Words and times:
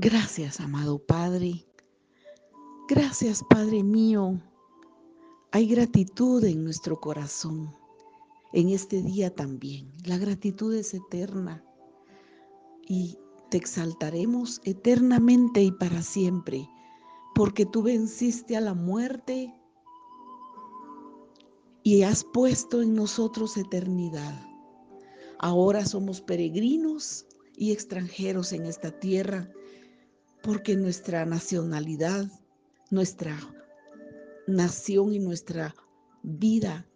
Gracias, 0.00 0.60
amado 0.60 1.00
Padre. 1.00 1.66
Gracias, 2.88 3.42
Padre 3.50 3.82
mío. 3.82 4.40
Hay 5.50 5.66
gratitud 5.66 6.44
en 6.44 6.62
nuestro 6.62 7.00
corazón, 7.00 7.74
en 8.52 8.68
este 8.68 9.02
día 9.02 9.34
también. 9.34 9.92
La 10.04 10.16
gratitud 10.16 10.72
es 10.72 10.94
eterna 10.94 11.64
y 12.86 13.18
te 13.50 13.56
exaltaremos 13.56 14.60
eternamente 14.62 15.64
y 15.64 15.72
para 15.72 16.00
siempre, 16.00 16.70
porque 17.34 17.66
tú 17.66 17.82
venciste 17.82 18.56
a 18.56 18.60
la 18.60 18.74
muerte 18.74 19.52
y 21.82 22.04
has 22.04 22.22
puesto 22.22 22.82
en 22.82 22.94
nosotros 22.94 23.56
eternidad. 23.56 24.46
Ahora 25.40 25.84
somos 25.84 26.20
peregrinos 26.20 27.26
y 27.56 27.72
extranjeros 27.72 28.52
en 28.52 28.64
esta 28.64 28.92
tierra 29.00 29.52
porque 30.48 30.76
nuestra 30.76 31.26
nacionalidad, 31.26 32.24
nuestra 32.90 33.36
nación 34.46 35.12
y 35.12 35.18
nuestra 35.18 35.74
vida 36.22 36.86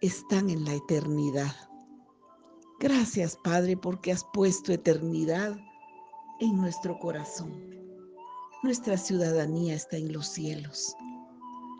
están 0.00 0.48
en 0.48 0.64
la 0.64 0.74
eternidad. 0.74 1.50
Gracias, 2.78 3.36
Padre, 3.42 3.76
porque 3.76 4.12
has 4.12 4.24
puesto 4.32 4.72
eternidad 4.72 5.58
en 6.38 6.56
nuestro 6.56 7.00
corazón. 7.00 7.50
Nuestra 8.62 8.96
ciudadanía 8.96 9.74
está 9.74 9.96
en 9.96 10.12
los 10.12 10.28
cielos. 10.28 10.94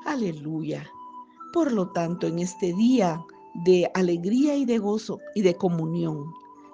Aleluya. 0.06 0.84
Por 1.52 1.70
lo 1.70 1.92
tanto, 1.92 2.26
en 2.26 2.40
este 2.40 2.72
día 2.72 3.24
de 3.64 3.88
alegría 3.94 4.56
y 4.56 4.64
de 4.64 4.78
gozo 4.78 5.20
y 5.36 5.42
de 5.42 5.54
comunión 5.54 6.24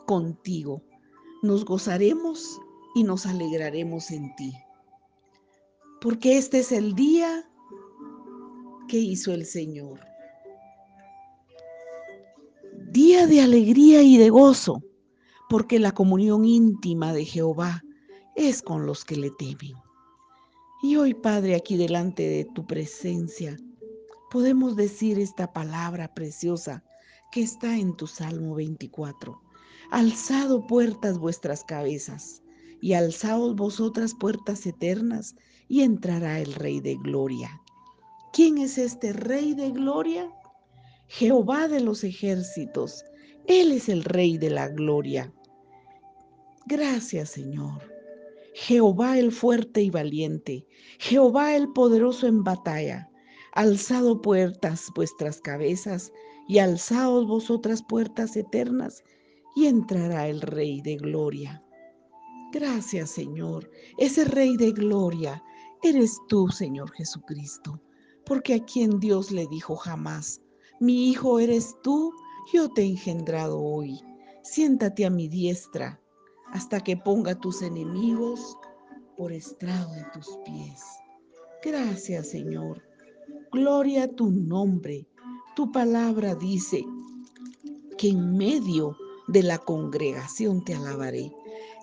contigo, 0.07 0.81
nos 1.43 1.67
gozaremos 1.67 2.59
y 2.97 3.05
nos 3.05 3.27
alegraremos 3.27 4.11
en 4.11 4.35
ti. 4.37 4.55
Porque 6.01 6.39
este 6.39 6.61
es 6.61 6.73
el 6.73 6.95
día 6.95 7.47
que 8.89 8.97
hizo 8.97 9.35
el 9.35 9.45
Señor. 9.45 10.01
Día 12.91 13.27
de 13.27 13.43
alegría 13.43 14.01
y 14.03 14.17
de 14.17 14.31
gozo, 14.31 14.83
porque 15.51 15.79
la 15.79 15.93
comunión 15.93 16.47
íntima 16.47 17.13
de 17.13 17.27
Jehová 17.27 17.85
es 18.35 18.63
con 18.63 18.87
los 18.87 19.05
que 19.05 19.17
le 19.17 19.31
temen. 19.33 19.75
Y 20.83 20.97
hoy, 20.97 21.13
Padre, 21.13 21.55
aquí 21.55 21.77
delante 21.77 22.27
de 22.27 22.47
tu 22.47 22.67
presencia, 22.67 23.59
podemos 24.31 24.75
decir 24.75 25.19
esta 25.19 25.53
palabra 25.53 26.15
preciosa 26.15 26.83
que 27.31 27.43
está 27.43 27.77
en 27.77 27.95
tu 27.95 28.07
Salmo 28.07 28.55
24. 28.55 29.39
Alzado 29.91 30.67
puertas 30.67 31.19
vuestras 31.19 31.63
cabezas 31.63 32.43
y 32.87 32.95
alzaos 32.95 33.57
vosotras 33.57 34.15
puertas 34.15 34.65
eternas, 34.65 35.35
y 35.67 35.83
entrará 35.83 36.39
el 36.39 36.55
Rey 36.55 36.79
de 36.79 36.95
Gloria. 36.95 37.61
¿Quién 38.33 38.59
es 38.59 38.79
este 38.79 39.13
Rey 39.13 39.55
de 39.55 39.73
Gloria? 39.73 40.31
Jehová 41.09 41.67
de 41.67 41.81
los 41.81 42.05
ejércitos. 42.05 43.05
Él 43.49 43.73
es 43.73 43.89
el 43.89 44.05
Rey 44.05 44.39
de 44.39 44.51
la 44.51 44.69
Gloria. 44.69 45.35
Gracias, 46.67 47.31
Señor. 47.31 47.83
Jehová 48.55 49.19
el 49.19 49.33
fuerte 49.33 49.83
y 49.83 49.91
valiente, 49.91 50.65
Jehová 51.01 51.57
el 51.57 51.73
poderoso 51.73 52.29
en 52.29 52.45
batalla. 52.45 53.11
Alzado 53.51 54.23
puertas 54.23 54.93
vuestras 54.95 55.41
cabezas 55.41 56.13
y 56.47 56.59
alzaos 56.59 57.27
vosotras 57.27 57.83
puertas 57.83 58.37
eternas, 58.37 59.03
y 59.57 59.67
entrará 59.67 60.29
el 60.29 60.41
Rey 60.41 60.83
de 60.83 60.95
Gloria. 60.99 61.66
Gracias, 62.59 63.11
Señor. 63.11 63.71
Ese 63.99 64.25
Rey 64.25 64.57
de 64.57 64.73
Gloria 64.73 65.45
eres 65.83 66.19
tú, 66.27 66.49
Señor 66.49 66.91
Jesucristo. 66.93 67.79
Porque 68.25 68.55
a 68.55 68.65
quien 68.65 68.99
Dios 68.99 69.31
le 69.31 69.47
dijo 69.49 69.77
jamás, 69.77 70.41
mi 70.81 71.11
hijo 71.11 71.39
eres 71.39 71.77
tú, 71.83 72.15
yo 72.51 72.71
te 72.71 72.81
he 72.81 72.87
engendrado 72.87 73.61
hoy. 73.61 74.01
Siéntate 74.43 75.05
a 75.05 75.11
mi 75.11 75.29
diestra 75.29 76.01
hasta 76.51 76.81
que 76.81 76.97
ponga 76.97 77.35
tus 77.35 77.61
enemigos 77.61 78.57
por 79.19 79.33
estrado 79.33 79.93
de 79.93 80.07
tus 80.15 80.27
pies. 80.47 80.83
Gracias, 81.63 82.31
Señor. 82.31 82.83
Gloria 83.53 84.05
a 84.05 84.09
tu 84.09 84.31
nombre. 84.31 85.07
Tu 85.55 85.71
palabra 85.73 86.35
dice 86.35 86.87
que 87.99 88.09
en 88.09 88.35
medio 88.35 88.97
de 89.29 89.43
la 89.43 89.59
congregación 89.59 90.65
te 90.65 90.75
alabaré. 90.75 91.31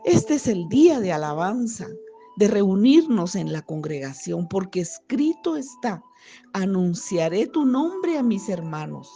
Este 0.06 0.34
es 0.34 0.48
el 0.50 0.68
día 0.68 1.00
de 1.00 1.14
alabanza, 1.14 1.88
de 2.36 2.50
reunirnos 2.50 3.36
en 3.36 3.54
la 3.54 3.62
congregación, 3.62 4.50
porque 4.50 4.82
escrito 4.82 5.56
está, 5.56 6.04
anunciaré 6.52 7.48
tu 7.48 7.66
nombre 7.66 8.18
a 8.18 8.24
mis 8.24 8.50
hermanos, 8.50 9.10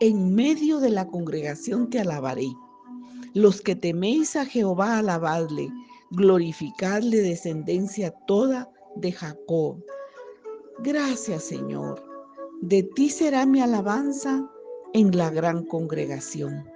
en 0.00 0.34
medio 0.34 0.80
de 0.80 0.90
la 0.90 1.06
congregación 1.06 1.90
te 1.90 2.00
alabaré. 2.00 2.48
Los 3.34 3.60
que 3.60 3.76
teméis 3.76 4.34
a 4.34 4.44
Jehová, 4.44 4.98
alabadle, 4.98 5.70
glorificadle 6.10 7.18
descendencia 7.18 8.10
toda 8.26 8.68
de 8.96 9.12
Jacob. 9.12 9.76
Gracias, 10.80 11.44
Señor. 11.44 12.04
De 12.62 12.82
ti 12.82 13.10
será 13.10 13.46
mi 13.46 13.60
alabanza 13.60 14.44
en 14.92 15.16
la 15.16 15.30
gran 15.30 15.64
congregación. 15.66 16.68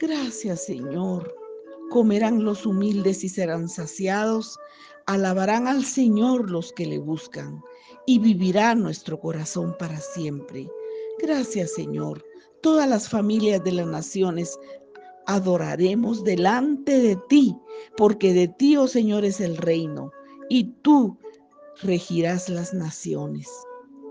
Gracias, 0.00 0.64
Señor 0.64 1.45
comerán 1.90 2.44
los 2.44 2.66
humildes 2.66 3.24
y 3.24 3.28
serán 3.28 3.68
saciados, 3.68 4.58
alabarán 5.06 5.68
al 5.68 5.84
Señor 5.84 6.50
los 6.50 6.72
que 6.72 6.86
le 6.86 6.98
buscan, 6.98 7.62
y 8.06 8.18
vivirá 8.18 8.74
nuestro 8.74 9.18
corazón 9.20 9.76
para 9.78 10.00
siempre. 10.00 10.68
Gracias 11.18 11.74
Señor. 11.74 12.24
Todas 12.62 12.88
las 12.88 13.08
familias 13.08 13.62
de 13.64 13.72
las 13.72 13.86
naciones 13.86 14.58
adoraremos 15.26 16.24
delante 16.24 16.98
de 17.00 17.16
ti, 17.28 17.56
porque 17.96 18.32
de 18.32 18.48
ti, 18.48 18.76
oh 18.76 18.88
Señor, 18.88 19.24
es 19.24 19.40
el 19.40 19.56
reino, 19.56 20.10
y 20.48 20.72
tú 20.82 21.18
regirás 21.82 22.48
las 22.48 22.72
naciones. 22.72 23.48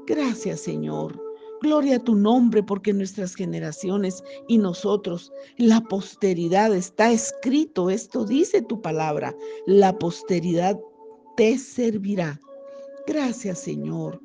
Gracias 0.05 0.61
Señor. 0.61 1.24
Gloria 1.65 1.95
a 1.95 1.99
tu 1.99 2.13
nombre 2.13 2.61
porque 2.61 2.93
nuestras 2.93 3.33
generaciones 3.33 4.23
y 4.47 4.59
nosotros, 4.59 5.33
la 5.57 5.81
posteridad, 5.81 6.75
está 6.75 7.11
escrito, 7.11 7.89
esto 7.89 8.23
dice 8.23 8.61
tu 8.61 8.83
palabra, 8.83 9.35
la 9.65 9.97
posteridad 9.97 10.79
te 11.35 11.57
servirá. 11.57 12.39
Gracias 13.07 13.57
Señor. 13.57 14.21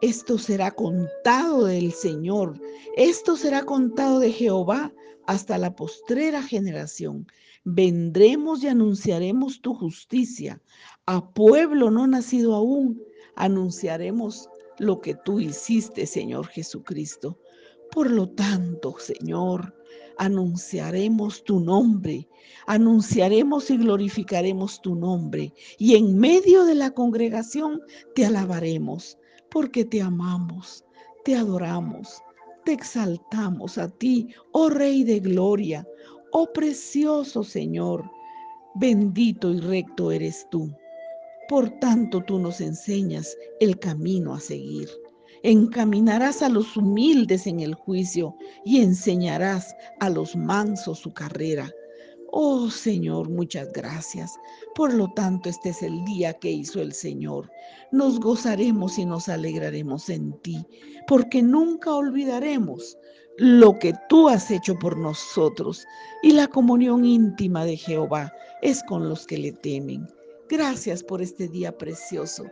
Esto 0.00 0.38
será 0.38 0.72
contado 0.72 1.66
del 1.66 1.92
Señor, 1.92 2.60
esto 2.96 3.36
será 3.36 3.62
contado 3.62 4.18
de 4.18 4.32
Jehová 4.32 4.92
hasta 5.28 5.58
la 5.58 5.76
postrera 5.76 6.42
generación. 6.42 7.28
Vendremos 7.62 8.64
y 8.64 8.66
anunciaremos 8.66 9.60
tu 9.60 9.72
justicia. 9.72 10.60
A 11.06 11.30
pueblo 11.30 11.92
no 11.92 12.08
nacido 12.08 12.56
aún, 12.56 13.00
anunciaremos 13.36 14.48
lo 14.78 15.00
que 15.00 15.14
tú 15.14 15.40
hiciste, 15.40 16.06
Señor 16.06 16.46
Jesucristo. 16.48 17.38
Por 17.90 18.10
lo 18.10 18.28
tanto, 18.28 18.96
Señor, 18.98 19.74
anunciaremos 20.18 21.44
tu 21.44 21.60
nombre, 21.60 22.28
anunciaremos 22.66 23.70
y 23.70 23.76
glorificaremos 23.78 24.80
tu 24.82 24.94
nombre, 24.94 25.52
y 25.78 25.94
en 25.94 26.18
medio 26.18 26.64
de 26.64 26.74
la 26.74 26.90
congregación 26.90 27.80
te 28.14 28.26
alabaremos, 28.26 29.18
porque 29.50 29.84
te 29.84 30.02
amamos, 30.02 30.84
te 31.24 31.36
adoramos, 31.36 32.20
te 32.64 32.72
exaltamos 32.72 33.78
a 33.78 33.88
ti, 33.88 34.28
oh 34.52 34.68
Rey 34.68 35.04
de 35.04 35.20
Gloria, 35.20 35.86
oh 36.32 36.52
precioso 36.52 37.44
Señor, 37.44 38.10
bendito 38.74 39.50
y 39.50 39.60
recto 39.60 40.10
eres 40.10 40.46
tú. 40.50 40.70
Por 41.48 41.70
tanto, 41.78 42.22
tú 42.24 42.38
nos 42.38 42.60
enseñas 42.60 43.36
el 43.60 43.78
camino 43.78 44.34
a 44.34 44.40
seguir. 44.40 44.88
Encaminarás 45.42 46.42
a 46.42 46.48
los 46.48 46.76
humildes 46.76 47.46
en 47.46 47.60
el 47.60 47.74
juicio 47.74 48.34
y 48.64 48.80
enseñarás 48.80 49.74
a 50.00 50.10
los 50.10 50.34
mansos 50.34 50.98
su 50.98 51.12
carrera. 51.12 51.70
Oh 52.32 52.68
Señor, 52.68 53.30
muchas 53.30 53.72
gracias. 53.72 54.32
Por 54.74 54.92
lo 54.92 55.08
tanto, 55.14 55.48
este 55.48 55.68
es 55.68 55.82
el 55.82 56.04
día 56.04 56.32
que 56.34 56.50
hizo 56.50 56.80
el 56.80 56.92
Señor. 56.92 57.50
Nos 57.92 58.18
gozaremos 58.18 58.98
y 58.98 59.06
nos 59.06 59.28
alegraremos 59.28 60.08
en 60.08 60.32
ti, 60.42 60.66
porque 61.06 61.42
nunca 61.42 61.94
olvidaremos 61.94 62.98
lo 63.38 63.78
que 63.78 63.94
tú 64.08 64.28
has 64.28 64.50
hecho 64.50 64.76
por 64.78 64.98
nosotros. 64.98 65.86
Y 66.22 66.32
la 66.32 66.48
comunión 66.48 67.04
íntima 67.04 67.64
de 67.64 67.76
Jehová 67.76 68.32
es 68.62 68.82
con 68.82 69.08
los 69.08 69.26
que 69.26 69.38
le 69.38 69.52
temen. 69.52 70.08
Gracias 70.48 71.02
por 71.02 71.20
este 71.20 71.48
día 71.48 71.76
precioso, 71.76 72.44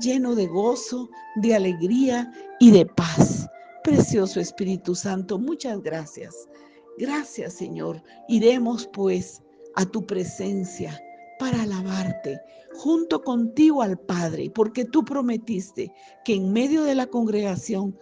lleno 0.00 0.34
de 0.34 0.46
gozo, 0.46 1.10
de 1.36 1.54
alegría 1.54 2.32
y 2.60 2.70
de 2.70 2.86
paz. 2.86 3.46
Precioso 3.84 4.40
Espíritu 4.40 4.94
Santo, 4.94 5.38
muchas 5.38 5.82
gracias. 5.82 6.34
Gracias 6.98 7.54
Señor. 7.54 8.02
Iremos 8.28 8.88
pues 8.92 9.42
a 9.74 9.84
tu 9.84 10.06
presencia 10.06 10.98
para 11.38 11.62
alabarte 11.62 12.40
junto 12.74 13.22
contigo 13.22 13.82
al 13.82 13.98
Padre, 13.98 14.50
porque 14.54 14.84
tú 14.84 15.04
prometiste 15.04 15.92
que 16.24 16.34
en 16.34 16.52
medio 16.52 16.84
de 16.84 16.94
la 16.94 17.06
congregación, 17.06 17.98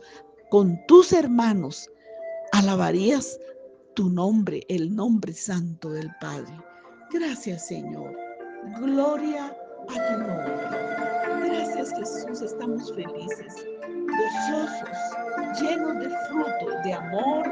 con 0.48 0.78
tus 0.86 1.12
hermanos, 1.12 1.90
alabarías 2.52 3.38
tu 3.94 4.10
nombre, 4.10 4.62
el 4.68 4.94
nombre 4.94 5.32
santo 5.32 5.90
del 5.90 6.10
Padre. 6.20 6.52
Gracias 7.12 7.66
Señor. 7.66 8.29
Gloria 8.62 9.56
a 9.88 9.94
tu 9.94 10.18
nombre. 10.18 11.48
Gracias 11.48 11.92
Jesús, 11.96 12.42
estamos 12.42 12.92
felices, 12.94 13.66
gozosos, 14.06 15.60
llenos 15.60 15.98
de 15.98 16.10
fruto, 16.28 16.82
de 16.84 16.92
amor, 16.92 17.48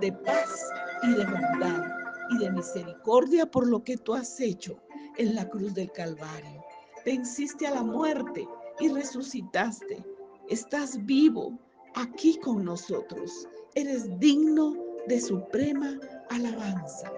de 0.00 0.12
paz 0.12 0.70
y 1.02 1.14
de 1.14 1.24
bondad 1.24 1.84
y 2.30 2.38
de 2.38 2.50
misericordia 2.52 3.44
por 3.44 3.66
lo 3.66 3.82
que 3.82 3.96
tú 3.96 4.14
has 4.14 4.40
hecho 4.40 4.78
en 5.18 5.34
la 5.34 5.48
cruz 5.48 5.74
del 5.74 5.90
Calvario. 5.90 6.64
Venciste 7.04 7.66
a 7.66 7.72
la 7.72 7.82
muerte 7.82 8.46
y 8.78 8.88
resucitaste. 8.88 10.04
Estás 10.48 11.04
vivo 11.04 11.58
aquí 11.96 12.38
con 12.38 12.64
nosotros. 12.64 13.48
Eres 13.74 14.08
digno 14.20 14.76
de 15.08 15.20
suprema 15.20 15.98
alabanza. 16.30 17.12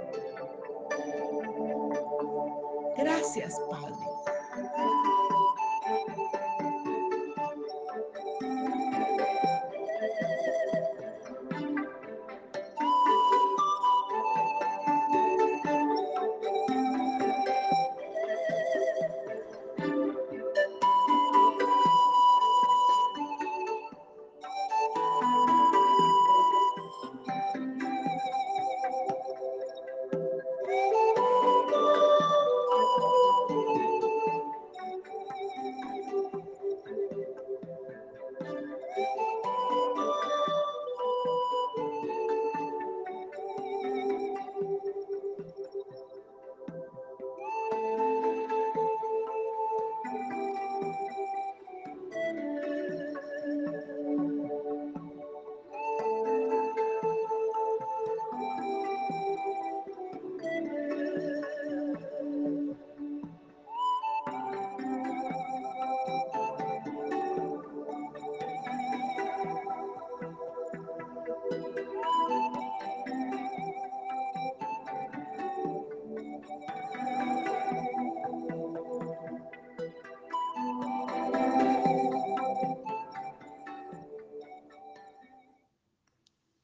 Gracias, 2.97 3.61
Padre. 3.71 3.95